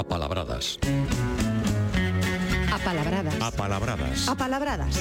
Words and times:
Apalabradas. 0.00 0.78
Apalabradas. 2.72 3.36
Apalabradas. 3.36 4.28
Apalabradas. 4.32 4.94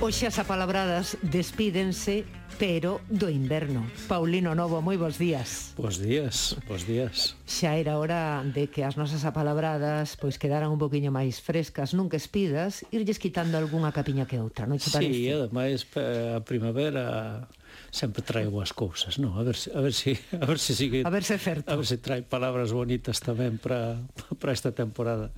Hoxe 0.00 0.32
as 0.32 0.40
apalabradas 0.40 1.20
despídense 1.20 2.24
pero 2.56 3.04
do 3.12 3.28
inverno. 3.28 3.84
Paulino 4.08 4.56
Novo, 4.56 4.80
moi 4.80 4.96
bons 4.96 5.20
días. 5.20 5.76
Bos 5.76 6.00
días, 6.00 6.56
bos 6.64 6.88
días. 6.88 7.36
Xa 7.44 7.76
era 7.76 8.00
hora 8.00 8.40
de 8.40 8.72
que 8.72 8.88
as 8.88 8.96
nosas 8.96 9.28
apalabradas 9.28 10.16
pois 10.16 10.40
quedaran 10.40 10.72
un 10.72 10.80
poquinho 10.80 11.12
máis 11.12 11.44
frescas, 11.44 11.92
nunca 11.92 12.16
espidas, 12.16 12.88
irlles 12.88 13.20
quitando 13.20 13.60
algunha 13.60 13.92
capiña 13.92 14.24
que 14.24 14.40
outra, 14.40 14.64
non 14.64 14.80
che 14.80 14.88
parece? 14.88 15.12
Sí, 15.12 15.28
ademais 15.28 15.84
a 15.92 16.40
primavera 16.40 17.44
sempre 17.90 18.22
trae 18.22 18.46
boas 18.50 18.74
cousas, 18.74 19.18
non? 19.22 19.38
A 19.38 19.42
ver 19.46 19.56
se 19.56 19.70
a 19.72 19.80
ver 19.80 19.94
se 19.94 20.18
a 20.42 20.46
ver 20.46 20.58
se 20.58 20.74
sigue 20.74 21.06
A 21.06 21.10
ver 21.10 21.24
se 21.24 21.38
certo. 21.38 21.70
A 21.70 21.76
ver 21.76 21.86
se 21.86 21.98
trae 21.98 22.22
palabras 22.22 22.74
bonitas 22.74 23.22
tamén 23.22 23.56
para 23.58 24.02
para 24.40 24.52
esta 24.52 24.74
temporada. 24.74 25.30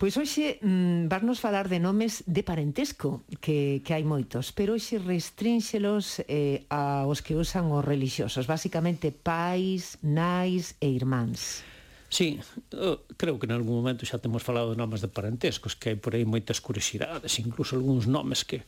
Pois 0.00 0.16
hoxe 0.16 0.58
mm, 0.60 1.08
varnos 1.12 1.40
falar 1.40 1.68
de 1.68 1.78
nomes 1.78 2.24
de 2.26 2.42
parentesco 2.42 3.24
que 3.42 3.80
que 3.84 3.92
hai 3.92 4.04
moitos, 4.04 4.50
pero 4.52 4.76
hoxe 4.76 4.98
restrínxelos 4.98 6.24
eh 6.26 6.64
aos 6.68 7.20
que 7.20 7.36
usan 7.36 7.70
os 7.70 7.84
religiosos, 7.84 8.48
basicamente 8.48 9.12
pais, 9.12 10.00
nais 10.02 10.76
e 10.80 10.88
irmáns. 10.88 11.64
Sí, 12.08 12.40
creo 13.18 13.38
que 13.38 13.44
en 13.44 13.52
algún 13.52 13.76
momento 13.76 14.08
xa 14.08 14.16
temos 14.16 14.40
falado 14.40 14.72
de 14.72 14.80
nomes 14.80 15.04
de 15.04 15.12
parentescos, 15.12 15.76
que 15.76 15.92
hai 15.92 15.98
por 16.00 16.16
aí 16.16 16.24
moitas 16.24 16.56
curiosidades, 16.56 17.36
incluso 17.36 17.76
algúns 17.76 18.08
nomes 18.08 18.48
que 18.48 18.64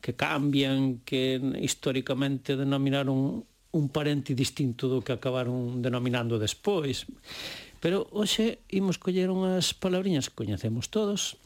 que 0.00 0.16
cambian, 0.16 1.04
que 1.04 1.38
históricamente 1.60 2.56
denominaron 2.56 3.44
un 3.72 3.86
parente 3.88 4.34
distinto 4.34 4.90
do 4.90 5.04
que 5.04 5.14
acabaron 5.14 5.78
denominando 5.78 6.40
despois. 6.40 7.06
Pero 7.78 8.08
hoxe 8.10 8.60
imos 8.68 8.98
coller 8.98 9.30
unhas 9.30 9.72
palabriñas 9.72 10.28
que 10.28 10.36
coñecemos 10.36 10.90
todos, 10.90 11.38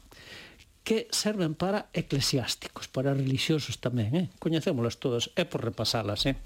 que 0.84 1.08
serven 1.10 1.54
para 1.54 1.88
eclesiásticos, 1.92 2.88
para 2.88 3.16
religiosos 3.16 3.80
tamén, 3.80 4.12
eh? 4.16 4.26
coñecémolas 4.40 5.00
todas, 5.00 5.32
é 5.36 5.44
por 5.44 5.64
repasalas. 5.64 6.28
Eh? 6.28 6.36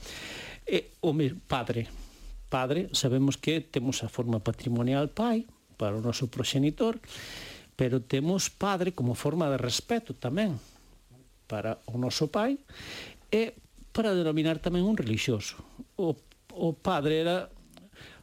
E, 0.66 0.94
o 1.02 1.10
mir, 1.14 1.38
padre, 1.46 1.90
padre, 2.46 2.90
sabemos 2.94 3.38
que 3.38 3.62
temos 3.62 4.02
a 4.02 4.08
forma 4.12 4.38
patrimonial 4.38 5.10
pai, 5.10 5.46
para 5.78 5.94
o 5.94 6.02
noso 6.02 6.26
proxenitor, 6.26 6.98
pero 7.78 8.02
temos 8.02 8.50
padre 8.50 8.94
como 8.94 9.14
forma 9.14 9.46
de 9.50 9.58
respeto 9.58 10.14
tamén, 10.14 10.58
para 11.48 11.80
o 11.88 11.96
noso 11.96 12.28
pai 12.28 12.60
e 13.32 13.56
para 13.90 14.14
denominar 14.14 14.60
tamén 14.60 14.84
un 14.84 14.94
relixioso. 14.94 15.58
O, 15.96 16.14
o 16.54 16.68
padre 16.76 17.24
era 17.24 17.48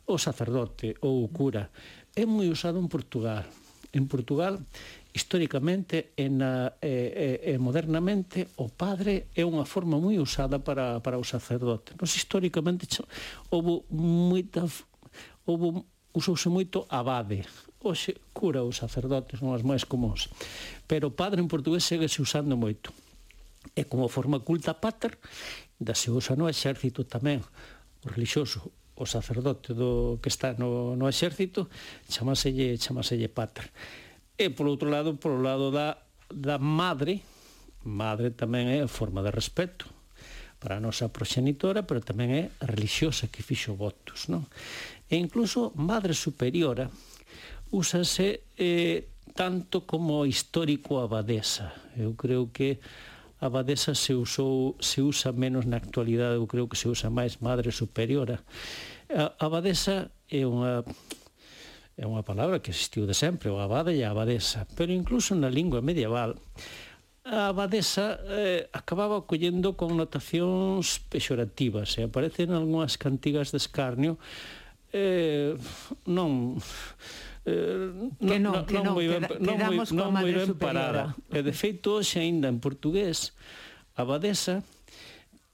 o 0.05 0.15
sacerdote 0.21 0.95
ou 1.01 1.25
o 1.25 1.31
cura. 1.33 1.73
É 2.13 2.23
moi 2.23 2.47
usado 2.47 2.77
en 2.77 2.87
Portugal. 2.87 3.43
En 3.91 4.05
Portugal, 4.07 4.61
históricamente 5.11 6.13
e, 6.15 6.29
na, 6.29 6.77
e, 6.79 7.49
e, 7.49 7.55
e 7.55 7.59
modernamente, 7.59 8.47
o 8.61 8.69
padre 8.69 9.31
é 9.33 9.43
unha 9.43 9.65
forma 9.65 9.97
moi 9.97 10.21
usada 10.21 10.61
para, 10.61 11.01
para 11.01 11.17
o 11.17 11.25
sacerdote. 11.25 11.97
Nos 11.97 12.13
históricamente 12.13 12.85
houve 13.49 13.83
moita 13.91 14.67
houve 15.47 15.83
usouse 16.15 16.47
moito 16.47 16.87
abade. 16.89 17.43
Hoxe 17.85 18.15
cura 18.33 18.63
os 18.63 18.81
sacerdotes, 18.81 19.39
non 19.43 19.53
as 19.53 19.61
máis 19.61 19.85
comuns. 19.85 20.31
Pero 20.89 21.13
padre 21.13 21.39
en 21.43 21.51
portugués 21.51 21.85
segue 21.85 22.09
se 22.09 22.23
usando 22.23 22.57
moito 22.57 22.91
e 23.75 23.83
como 23.85 24.07
forma 24.07 24.39
culta 24.39 24.79
pater, 24.79 25.19
da 25.75 25.93
se 25.93 26.07
usa 26.09 26.39
no 26.39 26.47
exército 26.47 27.03
tamén 27.03 27.43
o 27.43 28.07
religioso 28.07 28.71
o 28.95 29.03
sacerdote 29.03 29.75
do 29.75 30.19
que 30.23 30.31
está 30.31 30.55
no, 30.55 30.95
no 30.95 31.11
exército 31.11 31.67
chamaselle, 32.07 32.79
chamaselle 32.79 33.27
pater 33.27 33.67
e 34.39 34.47
por 34.55 34.71
outro 34.71 34.87
lado 34.87 35.19
por 35.19 35.35
o 35.35 35.43
lado 35.43 35.67
da, 35.67 35.99
da 36.31 36.55
madre 36.55 37.19
madre 37.83 38.31
tamén 38.31 38.71
é 38.71 38.87
forma 38.87 39.19
de 39.19 39.35
respeto 39.35 39.91
para 40.63 40.79
a 40.79 40.83
nosa 40.83 41.11
proxenitora 41.11 41.83
pero 41.83 41.99
tamén 41.99 42.31
é 42.31 42.43
religiosa 42.63 43.27
que 43.27 43.43
fixo 43.43 43.75
votos 43.75 44.31
non? 44.31 44.47
e 45.11 45.19
incluso 45.19 45.75
madre 45.75 46.15
superiora 46.15 46.87
úsase 47.75 48.47
eh, 48.55 49.11
tanto 49.35 49.83
como 49.83 50.23
histórico 50.23 51.03
abadesa 51.03 51.75
eu 51.99 52.15
creo 52.15 52.47
que 52.47 52.79
abadesa 53.39 53.95
se 53.95 54.13
usou 54.13 54.75
se 54.79 55.01
usa 55.01 55.31
menos 55.31 55.65
na 55.65 55.77
actualidade, 55.77 56.35
eu 56.35 56.47
creo 56.47 56.67
que 56.67 56.77
se 56.77 56.87
usa 56.87 57.09
máis 57.09 57.37
madre 57.41 57.71
superiora. 57.71 58.43
A 59.11 59.45
abadesa 59.45 60.11
é 60.31 60.47
unha 60.47 60.83
é 61.95 62.03
unha 62.03 62.23
palabra 62.27 62.59
que 62.59 62.71
existiu 62.71 63.07
de 63.07 63.15
sempre, 63.15 63.47
o 63.47 63.59
abade 63.59 63.95
e 63.95 64.03
a 64.03 64.11
abadesa, 64.11 64.67
pero 64.75 64.91
incluso 64.91 65.31
na 65.35 65.47
lingua 65.47 65.79
medieval 65.79 66.35
a 67.25 67.49
abadesa 67.49 68.21
eh, 68.29 68.69
acababa 68.69 69.25
collendo 69.25 69.73
connotacións 69.73 71.01
pexorativas 71.09 71.97
e 71.97 72.05
aparecen 72.05 72.53
algunhas 72.53 73.01
cantigas 73.01 73.49
de 73.49 73.57
escarnio 73.57 74.21
eh, 74.93 75.57
non 76.05 76.61
eh, 77.45 78.09
que 78.19 78.37
non, 78.41 78.53
no, 78.53 78.65
que 78.65 78.81
non, 78.81 78.97
moi 78.97 79.05
ben, 79.05 79.21
queda, 79.21 79.37
non 79.37 79.57
moi, 79.61 79.77
non 79.93 80.09
moi 80.09 80.31
ben 80.33 80.49
superiora. 80.49 80.57
parada. 80.57 81.03
E 81.29 81.39
de 81.45 81.53
feito, 81.53 82.01
hoxe 82.01 82.17
aínda 82.17 82.49
en 82.49 82.57
portugués, 82.57 83.37
abadesa 83.93 84.65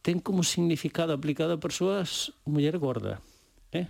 ten 0.02 0.18
como 0.18 0.42
significado 0.42 1.14
aplicado 1.14 1.54
a 1.54 1.62
persoas 1.62 2.34
muller 2.48 2.82
gorda. 2.82 3.22
Eh? 3.72 3.88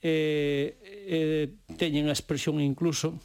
Eh, 0.00 0.78
eh, 0.82 1.46
teñen 1.76 2.08
a 2.08 2.16
expresión 2.16 2.62
incluso 2.62 3.20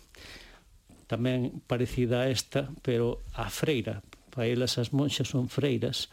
tamén 1.07 1.61
parecida 1.67 2.23
a 2.23 2.31
esta, 2.31 2.71
pero 2.83 3.23
a 3.35 3.51
freira. 3.51 3.99
Para 4.31 4.47
elas 4.47 4.79
as 4.79 4.95
monxas 4.95 5.27
son 5.27 5.51
freiras. 5.51 6.07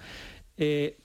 Eh, 0.59 0.99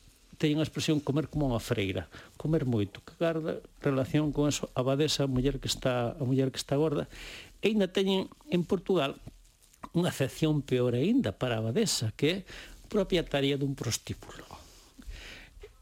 teñen 0.44 0.60
a 0.60 0.68
expresión 0.68 1.00
comer 1.00 1.32
como 1.32 1.48
unha 1.48 1.64
freira, 1.64 2.12
comer 2.36 2.68
moito, 2.68 3.00
que 3.08 3.16
garda 3.16 3.64
relación 3.80 4.36
con 4.36 4.52
eso, 4.52 4.68
a 4.76 4.84
abadesa, 4.84 5.24
a 5.24 5.32
muller 5.32 5.64
que 5.64 5.72
está, 5.72 6.20
a 6.20 6.24
muller 6.28 6.52
que 6.52 6.60
está 6.60 6.76
gorda, 6.76 7.08
e 7.64 7.72
ainda 7.72 7.88
teñen 7.88 8.28
en 8.52 8.68
Portugal 8.68 9.16
unha 9.96 10.12
acepción 10.12 10.60
peor 10.60 11.00
aínda 11.00 11.32
para 11.32 11.56
a 11.56 11.64
abadesa, 11.64 12.12
que 12.20 12.28
é 12.28 12.38
propietaria 12.92 13.56
dun 13.56 13.72
prostíbulo. 13.72 14.44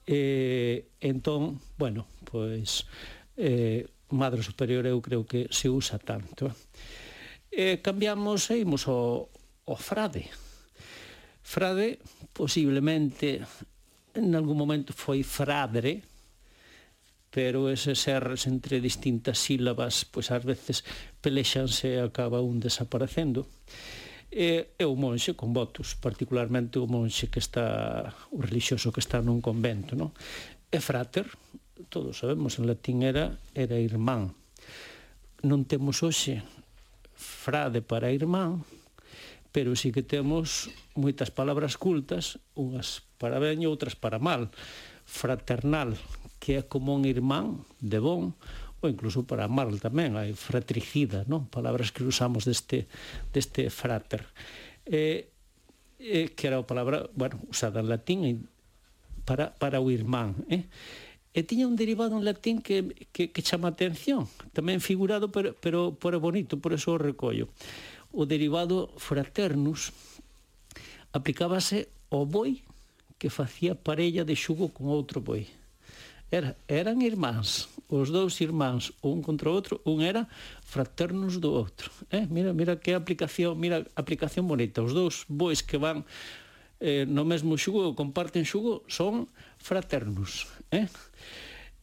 Eh, 0.05 0.93
entón, 1.01 1.57
bueno, 1.81 2.05
pois 2.29 2.85
eh, 3.41 3.89
Madre 4.13 4.45
Superior 4.45 4.85
eu 4.85 5.01
creo 5.01 5.25
que 5.25 5.49
se 5.49 5.73
usa 5.73 5.97
tanto. 5.97 6.53
Eh, 7.49 7.81
cambiamos 7.81 8.45
e 8.53 8.61
imos 8.61 8.85
ao, 8.85 9.25
ao 9.65 9.73
frade. 9.73 10.29
Frade, 11.41 11.97
posiblemente 12.37 13.41
en 14.15 14.35
algún 14.35 14.57
momento 14.57 14.91
foi 14.91 15.23
fradre, 15.23 16.03
pero 17.31 17.71
eses 17.71 18.03
erres 18.11 18.43
entre 18.45 18.83
distintas 18.83 19.39
sílabas, 19.39 20.03
pois 20.03 20.35
ás 20.35 20.43
veces 20.43 20.83
pelexanse 21.23 21.95
e 21.95 22.03
acaba 22.03 22.43
un 22.43 22.59
desaparecendo. 22.59 23.47
E, 24.31 24.75
e 24.75 24.83
o 24.87 24.95
monxe 24.95 25.35
con 25.35 25.55
votos, 25.55 25.95
particularmente 25.95 26.79
o 26.79 26.87
monxe 26.87 27.31
que 27.31 27.39
está, 27.39 28.11
o 28.31 28.39
relixioso 28.43 28.91
que 28.91 29.03
está 29.03 29.23
nun 29.23 29.39
convento, 29.39 29.95
non? 29.95 30.11
E 30.67 30.79
frater, 30.83 31.27
todos 31.87 32.19
sabemos, 32.19 32.59
en 32.59 32.67
latín 32.67 33.03
era, 33.03 33.39
era 33.55 33.79
irmán. 33.79 34.35
Non 35.43 35.63
temos 35.63 36.03
hoxe 36.03 36.43
frade 37.15 37.79
para 37.79 38.11
irmán, 38.11 38.63
pero 39.51 39.75
sí 39.75 39.91
que 39.91 40.03
temos 40.03 40.71
moitas 40.95 41.31
palabras 41.31 41.75
cultas, 41.75 42.39
unhas 42.55 43.03
para 43.19 43.37
ben 43.37 43.59
e 43.59 43.67
outras 43.67 43.99
para 43.99 44.19
mal. 44.19 44.51
Fraternal, 45.03 45.99
que 46.39 46.59
é 46.59 46.61
como 46.63 46.95
un 46.95 47.03
irmán 47.03 47.67
de 47.83 47.99
bon, 47.99 48.31
ou 48.81 48.87
incluso 48.89 49.27
para 49.27 49.51
mal 49.51 49.75
tamén, 49.77 50.17
hai 50.17 50.33
fratricida, 50.33 51.27
non? 51.27 51.51
Palabras 51.51 51.93
que 51.93 52.01
usamos 52.07 52.47
deste, 52.47 52.87
deste 53.29 53.69
frater. 53.69 54.25
Eh, 54.87 55.29
eh, 56.01 56.33
que 56.33 56.49
era 56.49 56.57
a 56.57 56.65
palabra, 56.65 57.05
bueno, 57.13 57.37
usada 57.45 57.83
en 57.83 57.91
latín 57.91 58.49
para, 59.27 59.53
para 59.53 59.77
o 59.83 59.91
irmán, 59.93 60.33
eh? 60.49 60.65
e 61.31 61.47
tiña 61.47 61.63
un 61.63 61.79
derivado 61.79 62.17
en 62.19 62.27
latín 62.27 62.59
que, 62.59 63.07
que, 63.15 63.31
que 63.31 63.41
chama 63.45 63.71
atención, 63.71 64.27
tamén 64.51 64.83
figurado, 64.83 65.31
pero, 65.31 65.55
pero, 65.63 65.95
pero 65.95 66.19
bonito, 66.19 66.59
por 66.59 66.75
eso 66.75 66.95
o 66.95 66.99
recollo 66.99 67.47
o 68.11 68.25
derivado 68.27 68.91
fraternus 68.97 69.91
aplicábase 71.11 71.87
ao 72.11 72.27
boi 72.27 72.63
que 73.19 73.29
facía 73.29 73.75
parella 73.75 74.23
de 74.25 74.35
xugo 74.35 74.69
con 74.69 74.87
outro 74.87 75.21
boi. 75.21 75.47
Era, 76.31 76.55
eran 76.71 77.03
irmáns, 77.03 77.67
os 77.91 78.07
dous 78.07 78.39
irmáns, 78.39 78.95
un 79.03 79.19
contra 79.19 79.51
o 79.51 79.53
outro, 79.53 79.83
un 79.83 79.99
era 79.99 80.25
fraternus 80.63 81.43
do 81.43 81.51
outro. 81.51 81.91
Eh? 82.07 82.23
Mira, 82.31 82.55
mira 82.55 82.79
que 82.79 82.95
aplicación, 82.95 83.59
mira 83.59 83.83
aplicación 83.99 84.47
bonita. 84.47 84.79
Os 84.79 84.95
dous 84.95 85.27
bois 85.27 85.59
que 85.59 85.75
van 85.75 86.07
eh, 86.79 87.05
no 87.05 87.27
mesmo 87.27 87.59
xugo, 87.59 87.93
comparten 87.93 88.47
xugo, 88.47 88.87
son 88.87 89.27
fraternus. 89.59 90.47
Eh? 90.71 90.87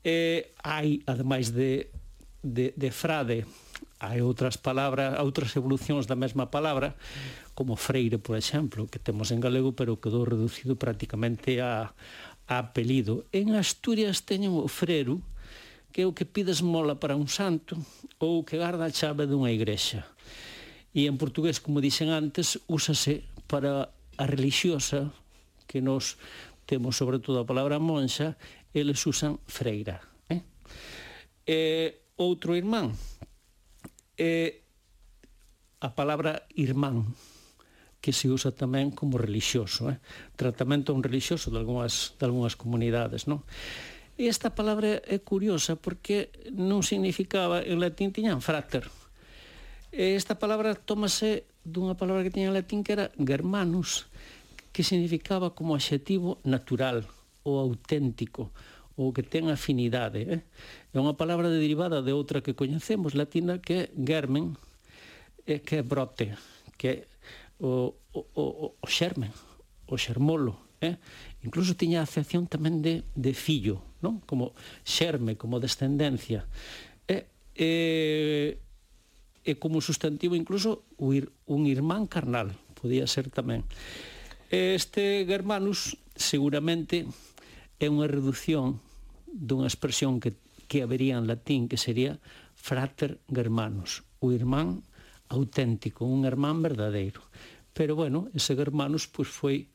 Eh, 0.02 0.50
hai, 0.64 1.04
ademais 1.04 1.52
de, 1.52 1.92
de, 2.40 2.72
de 2.72 2.90
frade, 2.90 3.44
hai 3.98 4.22
outras 4.22 4.54
palabras, 4.54 5.18
outras 5.18 5.50
evolucións 5.58 6.06
da 6.06 6.14
mesma 6.14 6.46
palabra, 6.54 6.94
como 7.58 7.74
freire, 7.74 8.22
por 8.22 8.38
exemplo, 8.38 8.86
que 8.86 9.02
temos 9.02 9.34
en 9.34 9.42
galego, 9.42 9.74
pero 9.74 9.98
quedou 9.98 10.22
reducido 10.22 10.78
prácticamente 10.78 11.58
a, 11.58 11.90
a 12.46 12.54
apelido. 12.62 13.26
En 13.34 13.58
Asturias 13.58 14.22
teñen 14.22 14.54
o 14.54 14.70
freiro, 14.70 15.18
que 15.90 16.02
é 16.02 16.06
o 16.06 16.14
que 16.14 16.22
pides 16.22 16.62
mola 16.62 16.94
para 16.94 17.18
un 17.18 17.26
santo 17.26 17.74
ou 18.22 18.46
que 18.46 18.54
garda 18.54 18.86
a 18.86 18.94
chave 18.94 19.26
dunha 19.26 19.50
igrexa. 19.50 20.06
E 20.94 21.10
en 21.10 21.18
portugués, 21.18 21.58
como 21.58 21.82
dixen 21.82 22.14
antes, 22.14 22.62
úsase 22.70 23.26
para 23.50 23.90
a 24.14 24.24
religiosa, 24.30 25.10
que 25.66 25.82
nos 25.82 26.16
temos 26.70 26.94
sobre 26.94 27.18
todo 27.18 27.42
a 27.42 27.48
palabra 27.48 27.82
monxa, 27.82 28.38
eles 28.70 29.02
usan 29.02 29.42
freira. 29.50 29.98
Eh? 30.30 30.46
E 31.48 31.60
outro 32.14 32.54
irmán, 32.54 32.94
é 34.19 34.67
a 35.79 35.94
palabra 35.94 36.43
irmán 36.59 37.15
que 38.00 38.12
se 38.12 38.31
usa 38.31 38.55
tamén 38.55 38.94
como 38.94 39.19
relixioso, 39.19 39.91
eh? 39.91 39.99
tratamento 40.38 40.91
a 40.91 40.97
un 40.99 41.03
relixioso 41.03 41.50
de 41.50 41.59
algunhas, 41.59 42.15
de 42.19 42.25
algunhas 42.26 42.55
comunidades. 42.55 43.26
Non? 43.26 43.43
E 44.19 44.26
esta 44.26 44.55
palabra 44.55 45.03
é 45.06 45.19
curiosa 45.23 45.79
porque 45.79 46.31
non 46.50 46.82
significaba, 46.82 47.62
en 47.62 47.79
latín 47.79 48.11
tiñan 48.15 48.43
frater. 48.43 48.87
E 49.91 50.15
esta 50.15 50.38
palabra 50.38 50.75
tómase 50.75 51.47
dunha 51.62 51.99
palabra 51.99 52.23
que 52.26 52.35
tiña 52.35 52.50
en 52.50 52.59
latín 52.59 52.82
que 52.87 52.94
era 52.94 53.11
germanus, 53.15 54.11
que 54.70 54.87
significaba 54.87 55.55
como 55.55 55.75
adxetivo 55.75 56.38
natural 56.47 57.06
ou 57.43 57.59
auténtico, 57.59 58.55
ou 58.98 59.14
que 59.14 59.22
ten 59.22 59.46
afinidade. 59.46 60.26
Eh? 60.26 60.42
É 60.90 60.98
unha 60.98 61.14
palabra 61.14 61.46
derivada 61.46 62.02
de 62.02 62.10
outra 62.10 62.42
que 62.42 62.58
coñecemos 62.58 63.14
latina 63.14 63.62
que 63.62 63.86
é 63.86 63.94
germen, 63.94 64.58
eh, 65.46 65.62
que 65.62 65.78
é 65.78 65.82
brote, 65.86 66.34
que 66.74 66.86
é 66.90 66.96
o, 67.62 67.94
o, 68.10 68.20
o, 68.34 68.44
o 68.74 68.86
xermen, 68.90 69.30
o 69.86 69.94
xermolo. 69.94 70.58
Eh? 70.82 70.98
Incluso 71.46 71.78
tiña 71.78 72.02
acepción 72.02 72.50
tamén 72.50 72.82
de, 72.82 73.06
de 73.14 73.32
fillo, 73.38 73.78
non? 74.02 74.18
como 74.26 74.58
xerme, 74.82 75.38
como 75.38 75.62
descendencia. 75.62 76.50
E, 77.06 77.30
e, 77.54 78.58
e 79.46 79.52
como 79.62 79.78
sustantivo 79.78 80.34
incluso 80.34 80.82
un 80.98 81.70
irmán 81.70 82.10
carnal, 82.10 82.50
podía 82.74 83.06
ser 83.06 83.30
tamén. 83.30 83.62
Este 84.50 85.22
Germanus 85.22 85.94
seguramente 86.18 87.06
é 87.78 87.86
unha 87.86 88.10
reducción 88.10 88.82
dunha 89.32 89.69
expresión 89.69 90.20
que, 90.20 90.36
que 90.66 90.82
habería 90.82 91.16
en 91.16 91.28
latín, 91.28 91.69
que 91.69 91.76
sería 91.76 92.19
frater 92.54 93.20
germanus, 93.28 94.04
o 94.20 94.32
irmán 94.32 94.82
auténtico, 95.28 96.08
un 96.08 96.25
irmán 96.25 96.62
verdadeiro. 96.64 97.20
Pero, 97.76 97.94
bueno, 97.94 98.28
ese 98.34 98.56
germanus 98.56 99.06
pois, 99.06 99.28
foi 99.28 99.69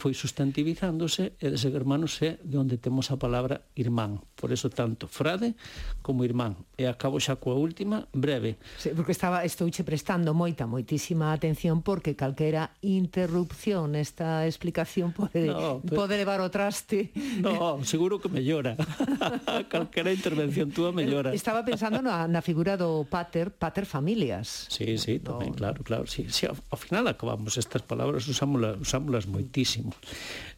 foi 0.00 0.16
substantivizándose 0.16 1.36
e 1.36 1.52
de 1.52 1.60
ser 1.60 1.76
hermanos 1.76 2.16
é 2.24 2.40
de 2.40 2.56
onde 2.56 2.80
temos 2.80 3.12
a 3.12 3.20
palabra 3.20 3.68
irmán. 3.76 4.24
Por 4.32 4.48
eso 4.48 4.72
tanto 4.72 5.04
frade 5.04 5.52
como 6.00 6.24
irmán. 6.24 6.56
E 6.80 6.88
acabo 6.88 7.20
xa 7.20 7.36
coa 7.36 7.60
última, 7.60 8.08
breve. 8.16 8.56
Sí, 8.80 8.96
porque 8.96 9.12
estaba 9.12 9.44
estouche 9.44 9.84
prestando 9.84 10.32
moita, 10.32 10.64
moitísima 10.64 11.36
atención 11.36 11.84
porque 11.84 12.16
calquera 12.16 12.72
interrupción 12.80 13.92
nesta 13.92 14.48
explicación 14.48 15.12
pode, 15.12 15.52
no, 15.52 15.84
pero... 15.84 16.00
pode 16.00 16.16
levar 16.16 16.40
o 16.40 16.48
traste. 16.48 17.12
No, 17.44 17.84
seguro 17.84 18.16
que 18.16 18.32
mellora. 18.32 18.80
calquera 19.72 20.16
intervención 20.16 20.72
túa 20.72 20.96
mellora. 20.96 21.36
Estaba 21.36 21.60
pensando 21.60 22.00
na, 22.00 22.24
na 22.24 22.40
figura 22.40 22.80
do 22.80 23.04
pater, 23.04 23.52
pater 23.52 23.84
familias. 23.84 24.64
Sí, 24.72 24.96
sí, 24.96 25.20
tamén, 25.20 25.52
no. 25.52 25.60
claro, 25.60 25.84
claro. 25.84 26.08
Sí, 26.08 26.24
sí, 26.32 26.48
ao, 26.48 26.56
ao 26.72 26.80
final 26.80 27.04
acabamos 27.04 27.60
estas 27.60 27.84
palabras, 27.84 28.24
usámolas, 28.24 28.80
usámolas 28.80 29.28
moitísimo 29.28 29.89
mesmo. 29.90 30.00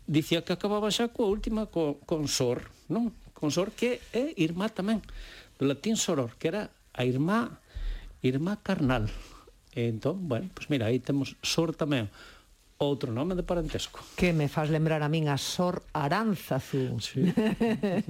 Dicía 0.07 0.45
que 0.45 0.53
acababa 0.53 0.93
xa 0.93 1.09
coa 1.09 1.31
última 1.31 1.71
co, 1.71 2.03
con 2.05 2.29
sor, 2.29 2.69
non? 2.93 3.15
Con 3.33 3.51
sor 3.51 3.73
que 3.73 4.03
é 4.13 4.37
irmá 4.37 4.69
tamén, 4.69 5.01
do 5.57 5.65
latín 5.65 5.97
soror, 5.97 6.37
que 6.37 6.53
era 6.53 6.69
a 6.93 7.03
irmá, 7.07 7.59
irmá 8.21 8.61
carnal. 8.61 9.09
E 9.73 9.89
entón, 9.89 10.29
bueno, 10.29 10.53
pois 10.53 10.69
pues 10.69 10.71
mira, 10.71 10.93
aí 10.93 11.01
temos 11.01 11.39
sor 11.41 11.73
tamén, 11.73 12.13
outro 12.83 13.15
nome 13.15 13.39
de 13.39 13.47
parentesco. 13.47 14.03
Que 14.19 14.35
me 14.35 14.51
faz 14.51 14.69
lembrar 14.69 15.03
a 15.03 15.09
min 15.09 15.31
a 15.31 15.39
Sor 15.39 15.87
Aránzazu. 15.95 16.99
Sí. 16.99 17.31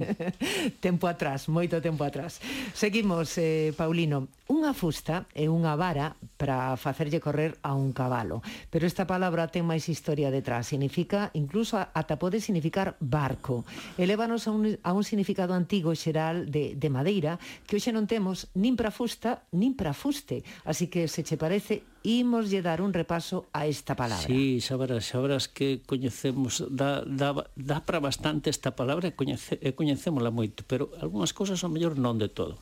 tempo 0.85 1.05
atrás, 1.05 1.47
moito 1.47 1.77
tempo 1.79 2.01
atrás. 2.01 2.41
Seguimos, 2.73 3.37
eh, 3.37 3.71
Paulino. 3.77 4.27
Unha 4.49 4.75
fusta 4.75 5.25
é 5.31 5.47
unha 5.47 5.73
vara 5.79 6.19
para 6.35 6.75
facerlle 6.75 7.23
correr 7.23 7.55
a 7.63 7.73
un 7.73 7.95
cabalo. 7.95 8.43
Pero 8.67 8.83
esta 8.83 9.07
palabra 9.07 9.47
ten 9.47 9.63
máis 9.63 9.87
historia 9.87 10.33
detrás. 10.33 10.67
Significa, 10.67 11.31
incluso 11.33 11.79
ata 11.79 12.19
pode 12.19 12.43
significar 12.43 12.99
barco. 12.99 13.63
Elévanos 13.95 14.49
a 14.49 14.51
un, 14.51 14.75
a 14.83 14.91
un 14.91 15.03
significado 15.07 15.55
antigo 15.55 15.95
xeral 15.95 16.51
de, 16.51 16.75
de 16.75 16.89
madeira 16.91 17.39
que 17.63 17.79
hoxe 17.79 17.95
non 17.95 18.09
temos 18.09 18.51
nin 18.57 18.75
para 18.75 18.91
fusta, 18.91 19.47
nin 19.55 19.77
para 19.79 19.95
fuste. 19.95 20.43
Así 20.67 20.91
que, 20.91 21.07
se 21.07 21.23
che 21.23 21.39
parece, 21.39 21.92
imos 22.03 22.51
lle 22.51 22.59
dar 22.59 22.83
un 22.83 22.91
repaso 22.91 23.47
a 23.55 23.65
esta 23.65 23.95
palabra. 23.95 24.27
Sí, 24.27 24.59
xa 24.59 24.75
verás, 24.75 25.07
xa 25.07 25.23
verás 25.23 25.47
que 25.47 25.79
coñecemos, 25.87 26.67
dá, 26.67 27.01
dá, 27.07 27.31
dá 27.55 27.87
para 27.87 28.03
bastante 28.03 28.51
esta 28.51 28.75
palabra 28.75 29.07
e, 29.07 29.15
coñece, 29.15 29.55
e 29.63 29.71
coñecémola 29.71 30.27
moito, 30.27 30.67
pero 30.67 30.91
algunhas 30.99 31.31
cousas 31.31 31.63
ao 31.63 31.71
mellor 31.71 31.95
non 31.95 32.19
de 32.19 32.27
todo. 32.27 32.59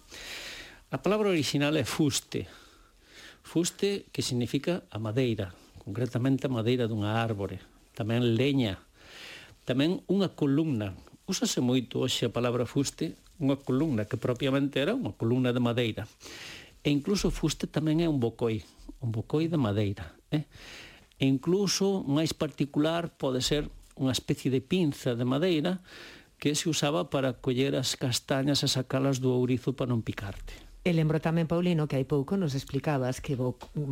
A 0.94 1.02
palabra 1.02 1.34
original 1.34 1.74
é 1.74 1.84
fuste. 1.84 2.46
Fuste 3.42 4.06
que 4.14 4.22
significa 4.22 4.86
a 4.94 5.02
madeira, 5.02 5.58
concretamente 5.82 6.46
a 6.46 6.54
madeira 6.54 6.86
dunha 6.86 7.18
árbore, 7.18 7.58
tamén 7.98 8.38
leña, 8.38 8.78
tamén 9.66 10.06
unha 10.06 10.38
columna. 10.38 10.94
Úsase 11.26 11.66
moito 11.66 11.98
hoxe 11.98 12.30
a 12.30 12.34
palabra 12.34 12.70
fuste, 12.70 13.18
unha 13.42 13.58
columna 13.58 14.06
que 14.06 14.22
propiamente 14.22 14.78
era 14.78 14.94
unha 14.94 15.18
columna 15.18 15.50
de 15.50 15.62
madeira. 15.64 16.06
E 16.82 16.90
incluso 16.90 17.30
fuste 17.30 17.70
tamén 17.70 18.02
é 18.02 18.08
un 18.10 18.18
bocoi, 18.18 18.66
un 19.06 19.14
bocoi 19.14 19.46
de 19.46 19.60
madeira. 19.62 20.18
Eh? 20.34 20.50
E 21.22 21.30
incluso 21.30 22.02
máis 22.02 22.34
particular 22.34 23.14
pode 23.14 23.46
ser 23.46 23.70
unha 24.02 24.16
especie 24.16 24.50
de 24.50 24.66
pinza 24.66 25.14
de 25.14 25.26
madeira 25.28 25.86
que 26.42 26.58
se 26.58 26.66
usaba 26.74 27.14
para 27.14 27.38
coller 27.38 27.78
as 27.78 27.94
castañas 27.94 28.66
e 28.66 28.68
sacalas 28.68 29.22
do 29.22 29.30
ourizo 29.30 29.78
para 29.78 29.94
non 29.94 30.02
picarte. 30.02 30.71
E 30.82 30.98
lembro 30.98 31.22
tamén, 31.22 31.46
Paulino, 31.46 31.86
que 31.86 31.94
hai 31.94 32.10
pouco 32.10 32.42
nos 32.42 32.58
explicabas 32.58 33.22
que 33.22 33.38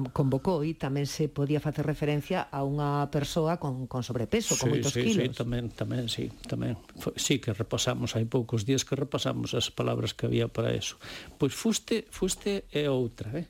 convocou 0.10 0.65
e 0.65 0.74
tamén 0.74 1.05
se 1.05 1.29
podía 1.29 1.62
facer 1.62 1.86
referencia 1.86 2.50
a 2.50 2.65
unha 2.65 3.05
persoa 3.13 3.62
con, 3.62 3.86
con 3.86 4.01
sobrepeso, 4.01 4.58
sí, 4.58 4.65
con 4.65 4.74
moitos 4.74 4.98
sí, 4.98 5.05
kilos. 5.05 5.22
Sí, 5.22 5.38
tamén, 5.38 5.69
tamén, 5.69 6.10
sí, 6.10 6.34
tamén. 6.50 6.81
Sí 7.13 7.38
que 7.38 7.53
repasamos, 7.53 8.17
hai 8.17 8.25
poucos 8.25 8.65
días 8.65 8.89
que 8.89 8.98
repasamos 8.98 9.53
as 9.53 9.69
palabras 9.69 10.17
que 10.17 10.25
había 10.25 10.50
para 10.50 10.74
eso. 10.74 10.98
Pois 11.38 11.53
fuste, 11.53 12.10
fuste 12.10 12.65
é 12.74 12.89
outra, 12.89 13.38
eh? 13.38 13.46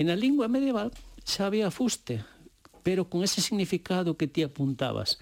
En 0.00 0.08
a 0.08 0.16
lingua 0.16 0.48
medieval 0.48 0.88
xa 1.20 1.52
había 1.52 1.68
fuste, 1.68 2.24
pero 2.80 3.12
con 3.12 3.20
ese 3.20 3.44
significado 3.44 4.16
que 4.16 4.24
ti 4.24 4.40
apuntabas. 4.40 5.20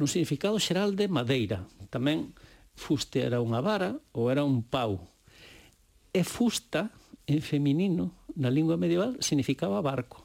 No 0.00 0.08
significado 0.08 0.56
xeral 0.56 0.96
de 0.96 1.12
madeira, 1.12 1.68
tamén 1.92 2.32
fuste 2.72 3.20
era 3.28 3.44
unha 3.44 3.60
vara 3.60 4.00
ou 4.16 4.32
era 4.32 4.40
un 4.40 4.64
pau, 4.64 5.04
E 6.12 6.24
fusta, 6.24 6.90
en 7.28 7.40
feminino, 7.44 8.14
na 8.34 8.48
lingua 8.48 8.80
medieval, 8.80 9.20
significaba 9.20 9.82
barco. 9.84 10.24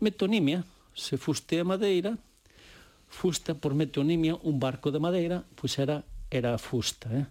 Metonimia, 0.00 0.64
se 0.94 1.18
fuste 1.18 1.60
a 1.60 1.64
madeira, 1.64 2.16
fusta 3.08 3.54
por 3.54 3.74
metonimia, 3.74 4.38
un 4.42 4.58
barco 4.58 4.90
de 4.90 5.02
madeira, 5.02 5.44
pois 5.54 5.76
era 5.78 6.02
era 6.34 6.58
fusta. 6.58 7.08
Eh? 7.14 7.26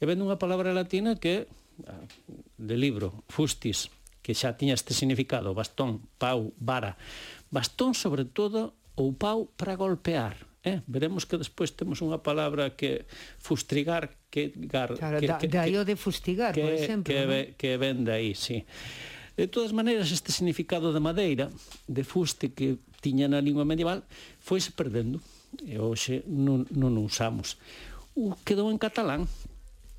E 0.00 0.04
vendo 0.04 0.26
unha 0.26 0.40
palabra 0.40 0.74
latina 0.74 1.14
que, 1.14 1.46
ah, 1.86 2.02
de 2.58 2.76
libro, 2.76 3.22
fustis, 3.30 3.88
que 4.20 4.34
xa 4.34 4.58
tiña 4.58 4.74
este 4.74 4.92
significado, 4.92 5.54
bastón, 5.54 6.02
pau, 6.18 6.50
vara. 6.58 6.98
Bastón, 7.54 7.94
sobre 7.94 8.26
todo, 8.26 8.74
ou 8.98 9.14
pau 9.14 9.48
para 9.54 9.78
golpear 9.78 10.49
Eh, 10.62 10.82
veremos 10.86 11.24
que 11.24 11.40
despois 11.40 11.72
temos 11.72 12.04
unha 12.04 12.20
palabra 12.20 12.76
que 12.76 13.08
fustrigar 13.40 14.12
que 14.28 14.52
gar, 14.68 14.92
claro, 14.92 15.16
que, 15.16 15.48
da, 15.48 15.64
que, 15.64 15.72
o 15.80 15.88
de 15.88 15.96
fustigar, 15.96 16.52
que, 16.52 16.60
por 16.60 16.72
exemplo, 16.76 17.08
que, 17.08 17.20
¿no? 17.24 17.56
que 17.56 17.70
ven 17.80 18.04
de 18.04 18.12
aí, 18.12 18.36
sí. 18.36 18.68
De 19.40 19.48
todas 19.48 19.72
maneiras, 19.72 20.12
este 20.12 20.36
significado 20.36 20.92
de 20.92 21.00
madeira, 21.00 21.48
de 21.88 22.04
fuste 22.04 22.52
que 22.52 22.76
tiña 23.00 23.24
na 23.24 23.40
lingua 23.40 23.64
medieval, 23.64 24.04
foise 24.36 24.68
perdendo 24.76 25.24
e 25.64 25.80
hoxe 25.80 26.28
non, 26.28 26.68
non 26.76 26.92
usamos. 27.00 27.56
O 28.12 28.36
quedou 28.44 28.68
en 28.68 28.76
catalán. 28.76 29.24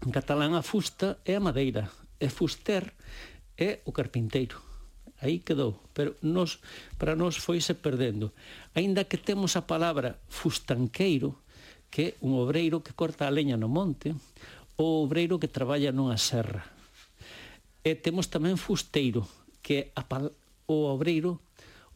En 0.05 0.13
catalán 0.13 0.53
a 0.53 0.61
fusta 0.61 1.17
é 1.25 1.33
a 1.33 1.41
madeira, 1.41 1.89
e 2.21 2.29
fuster 2.29 2.93
é 3.57 3.81
o 3.89 3.89
carpinteiro 3.89 4.70
aí 5.21 5.39
quedou, 5.39 5.77
pero 5.93 6.17
nos, 6.25 6.59
para 6.97 7.15
nós 7.15 7.37
foise 7.37 7.77
perdendo. 7.77 8.33
Aínda 8.73 9.05
que 9.05 9.21
temos 9.21 9.53
a 9.55 9.63
palabra 9.69 10.17
fustanqueiro, 10.27 11.37
que 11.93 12.01
é 12.01 12.25
un 12.25 12.33
obreiro 12.35 12.81
que 12.81 12.97
corta 12.97 13.29
a 13.29 13.33
leña 13.33 13.55
no 13.55 13.69
monte, 13.69 14.17
ou 14.81 15.05
obreiro 15.05 15.37
que 15.37 15.47
traballa 15.47 15.93
nunha 15.93 16.17
serra. 16.17 16.65
E 17.85 17.93
temos 17.93 18.33
tamén 18.33 18.57
fusteiro, 18.57 19.29
que 19.61 19.73
é 19.77 19.83
a 19.93 20.03
pal 20.03 20.33
o 20.65 20.89
obreiro 20.89 21.37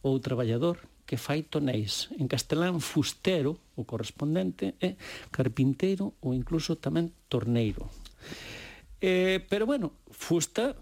ou 0.06 0.14
o 0.14 0.22
traballador 0.22 0.78
que 1.06 1.16
fai 1.16 1.42
tonéis. 1.46 2.10
En 2.18 2.26
castelán, 2.26 2.82
fustero, 2.82 3.58
o 3.78 3.86
correspondente, 3.86 4.74
é 4.82 4.98
carpinteiro 5.30 6.18
ou 6.22 6.34
incluso 6.34 6.78
tamén 6.78 7.14
torneiro. 7.30 7.86
Eh, 8.98 9.38
pero 9.46 9.70
bueno, 9.70 9.94
fusta 10.10 10.74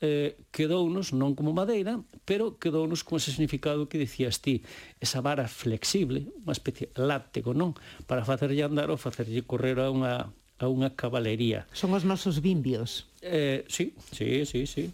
eh, 0.00 0.36
quedounos 0.52 1.16
non 1.16 1.32
como 1.32 1.56
madeira, 1.56 2.04
pero 2.28 2.60
quedounos 2.60 3.00
con 3.00 3.16
ese 3.16 3.32
significado 3.32 3.88
que 3.88 3.96
dicías 3.96 4.44
ti, 4.44 4.60
esa 5.00 5.24
vara 5.24 5.48
flexible, 5.48 6.28
unha 6.44 6.52
especie 6.52 6.92
láptego, 6.96 7.56
non? 7.56 7.72
Para 8.04 8.26
facerlle 8.28 8.64
andar 8.64 8.92
ou 8.92 9.00
facerlle 9.00 9.44
correr 9.44 9.80
a 9.80 9.88
unha 9.88 10.32
a 10.56 10.72
unha 10.72 10.96
cabalería. 10.96 11.68
Son 11.76 11.92
os 11.92 12.08
nosos 12.08 12.40
bimbios. 12.40 13.04
Eh, 13.20 13.68
sí, 13.68 13.92
sí, 14.08 14.48
sí, 14.48 14.64
sí. 14.64 14.88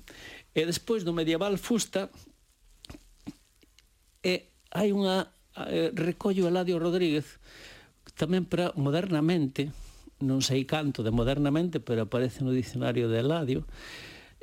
E 0.54 0.66
despois 0.66 1.06
do 1.06 1.14
medieval 1.14 1.54
fusta 1.54 2.10
e 4.26 4.50
hai 4.74 4.90
unha 4.90 5.30
eh, 5.70 5.94
recollo 5.94 6.50
Eladio 6.50 6.82
Rodríguez 6.82 7.38
tamén 8.18 8.44
para 8.44 8.74
modernamente, 8.74 9.70
non 10.22 10.42
sei 10.42 10.66
canto 10.66 11.06
de 11.06 11.14
modernamente, 11.14 11.78
pero 11.78 12.06
aparece 12.06 12.42
no 12.42 12.52
dicionario 12.52 13.06
de 13.06 13.22
Eladio, 13.22 13.64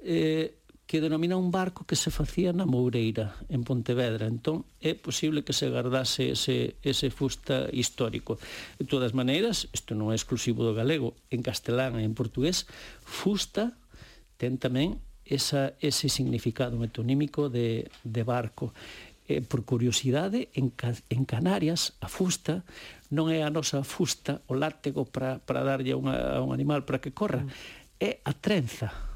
eh, 0.04 0.60
que 0.90 1.02
denomina 1.02 1.38
un 1.38 1.52
barco 1.52 1.86
que 1.86 1.96
se 1.96 2.10
facía 2.10 2.50
na 2.50 2.66
Moureira, 2.66 3.38
en 3.46 3.62
Pontevedra. 3.62 4.26
Entón, 4.26 4.66
é 4.82 4.98
posible 4.98 5.46
que 5.46 5.54
se 5.54 5.70
guardase 5.70 6.34
ese, 6.34 6.82
ese 6.82 7.14
fusta 7.14 7.70
histórico. 7.70 8.42
De 8.82 8.90
todas 8.90 9.14
maneiras, 9.14 9.70
isto 9.70 9.94
non 9.94 10.10
é 10.10 10.18
exclusivo 10.18 10.66
do 10.66 10.74
galego, 10.74 11.14
en 11.30 11.46
castelán 11.46 12.02
e 12.02 12.10
en 12.10 12.18
portugués, 12.18 12.66
fusta 13.06 13.78
ten 14.42 14.58
tamén 14.58 14.98
esa, 15.30 15.78
ese 15.78 16.10
significado 16.10 16.74
metonímico 16.82 17.54
de, 17.54 17.86
de 18.02 18.24
barco. 18.26 18.74
Eh, 19.30 19.46
por 19.46 19.70
curiosidade, 19.70 20.50
en, 20.58 20.74
en 20.74 21.22
Canarias, 21.30 22.02
a 22.02 22.10
fusta 22.10 22.66
non 23.14 23.30
é 23.30 23.46
a 23.46 23.54
nosa 23.54 23.86
fusta, 23.86 24.42
o 24.50 24.58
látego 24.58 25.06
para, 25.06 25.38
para 25.38 25.62
darlle 25.62 25.94
unha, 25.94 26.18
a 26.18 26.42
un 26.42 26.50
animal 26.50 26.82
para 26.82 26.98
que 26.98 27.14
corra, 27.14 27.46
mm. 27.46 28.02
é 28.02 28.26
a 28.26 28.34
trenza 28.34 29.09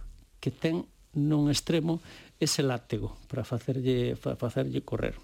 que 0.43 0.51
ten 0.51 0.83
nun 1.15 1.47
extremo 1.47 2.03
ese 2.35 2.67
látego 2.67 3.15
para 3.31 3.47
facerlle, 3.47 4.19
para 4.19 4.35
facerlle 4.35 4.83
correr. 4.83 5.15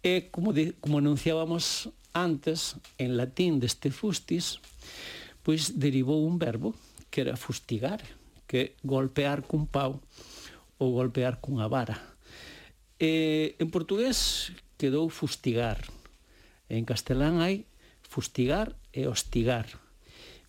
E, 0.00 0.32
como, 0.32 0.56
de, 0.56 0.72
como 0.80 1.04
anunciábamos 1.04 1.92
antes, 2.16 2.80
en 2.96 3.20
latín 3.20 3.60
deste 3.60 3.92
fustis, 3.92 4.64
pois 5.44 5.76
derivou 5.76 6.24
un 6.24 6.40
verbo 6.40 6.72
que 7.12 7.28
era 7.28 7.36
fustigar, 7.36 8.00
que 8.48 8.72
golpear 8.80 9.44
cun 9.44 9.68
pau 9.68 10.00
ou 10.80 10.96
golpear 10.96 11.44
cunha 11.44 11.68
vara. 11.68 12.00
E, 12.96 13.52
en 13.60 13.68
portugués 13.68 14.48
quedou 14.80 15.12
fustigar. 15.12 15.84
En 16.72 16.88
castelán 16.88 17.44
hai 17.44 17.68
fustigar 18.00 18.72
e 18.96 19.04
hostigar. 19.04 19.68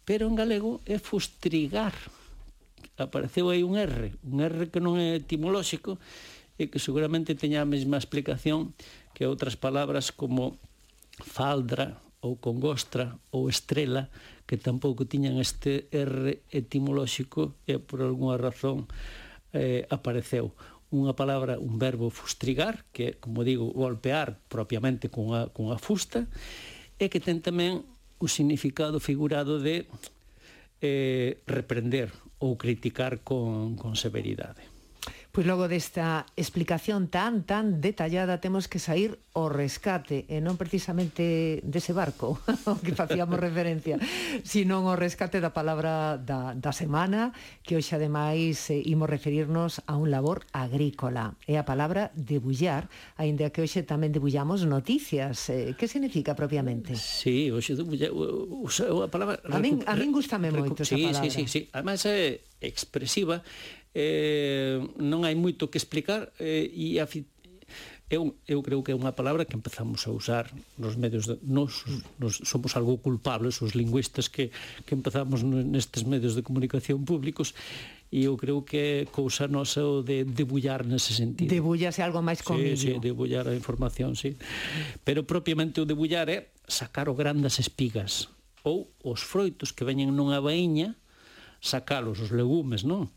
Pero 0.08 0.32
en 0.32 0.40
galego 0.40 0.80
é 0.88 0.96
fustrigar 1.04 1.92
apareceu 2.98 3.54
aí 3.54 3.62
un 3.62 3.78
R, 3.78 4.18
un 4.26 4.42
R 4.42 4.74
que 4.74 4.82
non 4.82 4.98
é 4.98 5.22
etimolóxico 5.22 6.02
e 6.58 6.74
que 6.74 6.82
seguramente 6.82 7.38
teña 7.38 7.62
a 7.62 7.70
mesma 7.70 8.02
explicación 8.02 8.74
que 9.14 9.30
outras 9.30 9.54
palabras 9.54 10.10
como 10.10 10.58
faldra 11.22 12.02
ou 12.26 12.42
congostra 12.42 13.22
ou 13.30 13.46
estrela 13.46 14.10
que 14.50 14.58
tampouco 14.58 15.06
tiñan 15.06 15.38
este 15.38 15.86
R 15.94 16.42
etimolóxico 16.50 17.54
e 17.70 17.78
por 17.78 18.02
algunha 18.02 18.42
razón 18.42 18.90
eh, 19.54 19.86
apareceu. 19.94 20.58
Unha 20.88 21.14
palabra, 21.20 21.60
un 21.60 21.76
verbo 21.78 22.08
fustrigar, 22.08 22.88
que 22.96 23.12
é, 23.12 23.18
como 23.20 23.44
digo, 23.44 23.70
golpear 23.76 24.40
propiamente 24.48 25.12
cunha, 25.12 25.52
cunha 25.52 25.76
fusta, 25.76 26.32
e 26.96 27.12
que 27.12 27.20
ten 27.20 27.44
tamén 27.44 27.84
o 28.18 28.26
significado 28.32 28.98
figurado 29.04 29.60
de 29.60 29.86
eh, 30.80 31.44
reprender 31.46 32.10
ou 32.40 32.58
criticar 32.58 33.20
con, 33.24 33.76
con 33.76 33.96
severidade. 33.96 34.77
Pois 35.38 35.46
logo 35.46 35.70
desta 35.70 36.26
explicación 36.34 37.14
tan, 37.14 37.46
tan 37.46 37.78
detallada, 37.78 38.42
temos 38.42 38.66
que 38.66 38.82
sair 38.82 39.22
ao 39.38 39.54
rescate, 39.54 40.26
eh, 40.34 40.42
e 40.42 40.42
non 40.42 40.58
precisamente 40.58 41.62
dese 41.62 41.94
barco 41.94 42.42
ao 42.66 42.82
que 42.82 42.98
facíamos 42.98 43.38
referencia, 43.38 44.02
sino 44.42 44.90
ao 44.90 44.98
rescate 44.98 45.38
da 45.38 45.54
palabra 45.54 46.18
da, 46.18 46.58
da 46.58 46.74
semana, 46.74 47.38
que 47.62 47.78
hoxe 47.78 47.94
ademais 47.94 48.66
eh, 48.74 48.82
imos 48.82 49.06
referirnos 49.14 49.78
a 49.86 49.94
un 50.02 50.10
labor 50.10 50.42
agrícola. 50.58 51.38
É 51.46 51.62
a 51.62 51.70
palabra 51.70 52.10
debullar, 52.18 52.90
aínda 53.14 53.54
que 53.54 53.62
hoxe 53.62 53.86
tamén 53.86 54.10
debullamos 54.10 54.66
noticias. 54.66 55.54
Eh, 55.54 55.78
que 55.78 55.86
significa 55.86 56.34
propiamente? 56.34 56.98
Sí, 56.98 57.54
hoxe 57.54 57.78
debullar, 57.78 58.10
a 58.10 59.10
palabra... 59.14 59.38
A 59.54 59.62
min, 59.62 59.86
a 59.86 59.94
min 59.94 60.10
gustame 60.10 60.50
moito 60.50 60.82
esa 60.82 60.98
sí, 60.98 61.14
palabra. 61.14 61.30
Sí, 61.30 61.46
sí, 61.46 61.46
sí. 61.46 61.62
Además, 61.78 62.10
é 62.10 62.42
eh, 62.42 62.66
expresiva, 62.66 63.46
eh, 63.98 64.78
non 65.02 65.26
hai 65.26 65.34
moito 65.34 65.74
que 65.74 65.82
explicar 65.82 66.30
eh, 66.38 66.70
e 66.70 67.02
a 67.02 67.10
eu, 68.10 68.38
eu 68.48 68.64
creo 68.64 68.84
que 68.86 68.94
é 68.94 68.96
unha 68.96 69.12
palabra 69.12 69.44
que 69.44 69.58
empezamos 69.58 70.08
a 70.08 70.14
usar 70.14 70.48
nos 70.80 70.96
medios 70.96 71.28
de, 71.28 71.42
nos, 71.44 71.84
nos 72.22 72.40
somos 72.46 72.78
algo 72.80 73.02
culpables 73.02 73.60
os 73.60 73.76
lingüistas 73.76 74.30
que, 74.30 74.54
que 74.86 74.94
empezamos 74.96 75.44
nestes 75.44 76.06
medios 76.06 76.38
de 76.38 76.46
comunicación 76.46 77.04
públicos 77.04 77.52
e 78.08 78.24
eu 78.24 78.40
creo 78.40 78.64
que 78.64 78.78
é 78.80 78.98
cousa 79.12 79.52
nosa 79.52 79.84
o 79.84 80.00
de 80.06 80.24
debullar 80.24 80.88
nese 80.88 81.12
sentido. 81.12 81.52
Debullase 81.52 82.00
algo 82.00 82.24
máis 82.24 82.40
comigo. 82.40 82.80
Sí, 82.80 82.96
sí, 82.96 83.04
debullar 83.04 83.52
a 83.52 83.54
información, 83.58 84.16
sí. 84.16 84.40
Pero 85.04 85.28
propiamente 85.28 85.84
o 85.84 85.90
debullar 85.90 86.32
é 86.32 86.56
sacar 86.64 87.12
o 87.12 87.18
gran 87.20 87.44
das 87.44 87.60
espigas 87.60 88.32
ou 88.64 88.88
os 89.04 89.20
froitos 89.20 89.76
que 89.76 89.84
veñen 89.84 90.16
nunha 90.16 90.40
baíña 90.40 90.96
sacalos, 91.60 92.24
os 92.24 92.32
legumes, 92.32 92.88
non? 92.88 93.12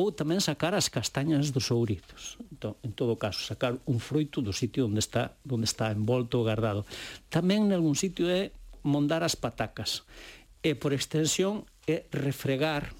ou 0.00 0.16
tamén 0.16 0.40
sacar 0.40 0.72
as 0.72 0.88
castañas 0.88 1.52
dos 1.52 1.68
ouritos. 1.68 2.40
Entón, 2.48 2.80
en 2.80 2.96
todo 2.96 3.20
caso, 3.20 3.44
sacar 3.44 3.76
un 3.84 4.00
froito 4.00 4.40
do 4.40 4.56
sitio 4.56 4.88
onde 4.88 5.04
está, 5.04 5.36
onde 5.44 5.68
está 5.68 5.92
envolto 5.92 6.40
ou 6.40 6.48
guardado. 6.48 6.88
Tamén 7.28 7.68
algún 7.68 7.92
sitio 7.92 8.24
é 8.32 8.48
mondar 8.80 9.20
as 9.20 9.36
patacas. 9.36 10.08
E 10.64 10.72
por 10.72 10.96
extensión 10.96 11.68
é 11.84 12.08
refregar 12.08 12.96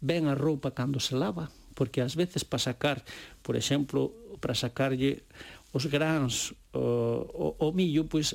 ben 0.00 0.32
a 0.32 0.34
roupa 0.34 0.72
cando 0.72 0.96
se 0.96 1.12
lava, 1.12 1.52
porque 1.76 2.00
ás 2.00 2.16
veces 2.16 2.40
para 2.40 2.64
sacar, 2.64 3.04
por 3.44 3.52
exemplo, 3.52 4.16
para 4.40 4.56
sacarlle 4.56 5.28
os 5.76 5.84
grans 5.92 6.56
o, 6.72 7.52
o, 7.60 7.68
o 7.68 7.68
millo, 7.76 8.08
pois 8.08 8.32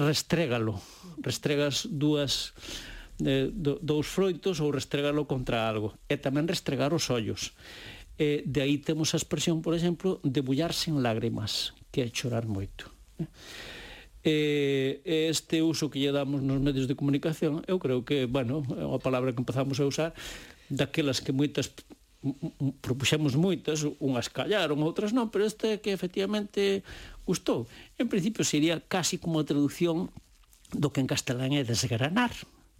restrégalo, 0.00 0.80
restregas 1.20 1.84
dúas 1.84 2.56
de, 3.18 3.50
do, 3.50 3.78
dous 3.82 4.06
froitos 4.06 4.62
ou 4.62 4.70
restregalo 4.70 5.26
contra 5.26 5.66
algo 5.66 5.94
e 6.06 6.16
tamén 6.16 6.46
restregar 6.46 6.94
os 6.94 7.10
ollos 7.10 7.52
eh, 8.18 8.42
de 8.46 8.60
aí 8.62 8.78
temos 8.78 9.14
a 9.14 9.20
expresión, 9.20 9.62
por 9.62 9.74
exemplo 9.74 10.22
de 10.22 10.40
bullarse 10.40 10.90
en 10.90 11.02
lágrimas 11.02 11.74
que 11.90 12.02
é 12.02 12.08
chorar 12.08 12.46
moito 12.46 12.86
eh, 14.22 15.02
este 15.04 15.62
uso 15.62 15.90
que 15.90 15.98
lle 15.98 16.14
damos 16.14 16.42
nos 16.42 16.62
medios 16.62 16.86
de 16.86 16.94
comunicación 16.94 17.66
eu 17.66 17.82
creo 17.82 18.06
que, 18.06 18.30
bueno, 18.30 18.62
é 18.78 18.86
unha 18.86 19.02
palabra 19.02 19.34
que 19.34 19.42
empezamos 19.42 19.78
a 19.82 19.86
usar 19.86 20.10
daquelas 20.70 21.18
que 21.18 21.34
moitas 21.34 21.74
propuxemos 22.82 23.38
moitas, 23.38 23.86
unhas 24.02 24.26
callaron, 24.26 24.82
outras 24.82 25.14
non, 25.14 25.30
pero 25.30 25.46
este 25.46 25.78
que 25.78 25.94
efectivamente 25.94 26.82
gustou. 27.22 27.70
En 27.94 28.10
principio 28.10 28.42
sería 28.42 28.82
casi 28.82 29.22
como 29.22 29.38
a 29.38 29.46
traducción 29.46 30.10
do 30.74 30.90
que 30.90 30.98
en 30.98 31.06
castelán 31.06 31.54
é 31.54 31.62
desgranar, 31.62 32.34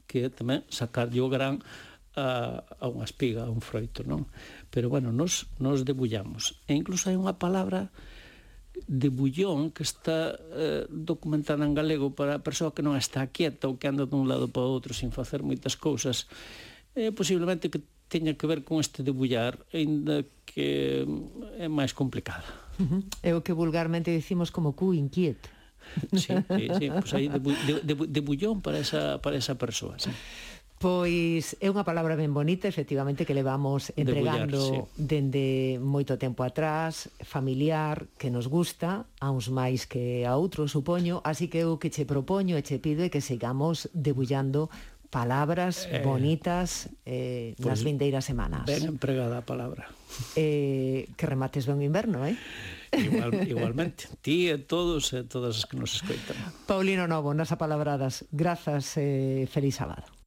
que 0.09 0.33
tamén 0.33 0.65
sacarlle 0.73 1.21
o 1.21 1.29
gran 1.29 1.61
a, 2.17 2.65
a 2.65 2.85
unha 2.89 3.07
espiga, 3.07 3.47
a 3.47 3.53
un 3.53 3.61
froito, 3.63 4.03
non? 4.03 4.27
Pero, 4.73 4.91
bueno, 4.91 5.13
nos, 5.15 5.47
nos 5.63 5.85
debullamos. 5.85 6.59
E 6.67 6.75
incluso 6.75 7.13
hai 7.13 7.17
unha 7.21 7.37
palabra 7.39 7.93
de 8.87 9.09
bullón 9.11 9.71
que 9.71 9.83
está 9.83 10.39
eh, 10.55 10.87
documentada 10.89 11.67
en 11.67 11.75
galego 11.75 12.15
para 12.15 12.39
a 12.39 12.45
persoa 12.45 12.75
que 12.75 12.83
non 12.83 12.95
está 12.95 13.27
quieta 13.31 13.67
ou 13.67 13.77
que 13.77 13.91
anda 13.91 14.07
dun 14.07 14.31
lado 14.31 14.51
para 14.51 14.67
outro 14.67 14.95
sin 14.95 15.11
facer 15.11 15.43
moitas 15.43 15.75
cousas. 15.75 16.31
É 16.95 17.11
eh, 17.11 17.13
posiblemente 17.15 17.71
que 17.71 17.83
teña 18.09 18.35
que 18.35 18.49
ver 18.49 18.65
con 18.65 18.81
este 18.81 19.05
debullar, 19.05 19.61
aínda 19.71 20.25
que 20.49 21.05
mm, 21.05 21.61
é 21.61 21.69
máis 21.69 21.93
complicada. 21.93 22.49
Uh 22.81 22.87
-huh. 22.87 23.01
É 23.21 23.31
o 23.37 23.45
que 23.45 23.53
vulgarmente 23.53 24.15
dicimos 24.15 24.49
como 24.51 24.73
cu 24.73 24.97
inquieto. 24.97 25.51
Sí, 26.13 26.35
sí, 26.35 26.65
sí 26.79 26.87
pois 26.91 27.13
aí 27.15 27.29
de, 27.29 27.39
de, 27.83 27.95
de 27.95 28.21
bullón 28.21 28.61
para 28.61 28.79
esa, 28.79 29.21
para 29.21 29.37
esa 29.37 29.57
persoa, 29.57 29.99
sí. 29.99 30.11
Pois 30.79 31.59
é 31.59 31.67
unha 31.67 31.83
palabra 31.83 32.15
ben 32.15 32.31
bonita, 32.31 32.71
efectivamente, 32.71 33.27
que 33.27 33.35
levamos 33.35 33.91
entregando 33.99 34.63
Debullar, 34.63 34.87
sí. 34.87 35.11
dende 35.11 35.47
moito 35.83 36.15
tempo 36.23 36.47
atrás, 36.47 37.11
familiar, 37.27 38.07
que 38.15 38.31
nos 38.31 38.47
gusta, 38.47 39.11
a 39.19 39.35
uns 39.35 39.51
máis 39.51 39.91
que 39.91 40.23
a 40.23 40.39
outros, 40.39 40.71
supoño, 40.71 41.19
así 41.27 41.51
que 41.51 41.67
eu 41.67 41.83
que 41.83 41.91
che 41.91 42.07
propoño 42.07 42.55
e 42.55 42.63
che 42.63 42.79
pido 42.79 43.03
é 43.03 43.11
que 43.11 43.19
sigamos 43.19 43.91
debullando 43.91 44.71
palabras 45.11 45.91
eh, 45.91 45.99
bonitas 46.07 46.95
eh, 47.03 47.59
pues, 47.59 47.67
nas 47.67 47.83
pois 47.83 47.91
vindeiras 47.91 48.23
semanas. 48.23 48.63
Ben 48.63 48.87
empregada 48.87 49.43
a 49.43 49.45
palabra. 49.45 49.91
Eh, 50.39 51.11
que 51.19 51.27
remates 51.27 51.67
ben 51.67 51.83
o 51.83 51.85
inverno, 51.85 52.23
eh? 52.23 52.39
Igual, 52.93 53.47
igualmente, 53.47 54.09
ti 54.25 54.49
e 54.49 54.59
todos 54.59 55.13
e 55.13 55.25
todas 55.25 55.61
as 55.61 55.65
que 55.69 55.77
nos 55.77 56.01
escoitan. 56.01 56.37
Paulino 56.67 57.07
Novo, 57.07 57.37
nas 57.37 57.53
apalabradas, 57.53 58.25
grazas 58.33 58.97
e 58.97 59.45
eh, 59.45 59.47
feliz 59.47 59.77
sábado. 59.77 60.18